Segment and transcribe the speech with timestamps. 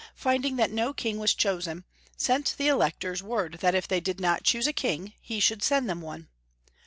[0.15, 1.83] finding that no king was chosen,
[2.17, 5.87] sent the electors word that if they did not choose a king he should send
[5.87, 6.27] them one.